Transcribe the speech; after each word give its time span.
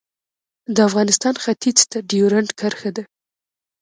د 0.75 0.77
افغانستان 0.89 1.35
ختیځ 1.43 1.79
ته 1.91 1.97
ډیورنډ 2.09 2.49
کرښه 2.59 2.89
ده 2.95 3.03